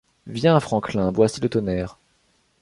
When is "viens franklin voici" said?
0.25-1.39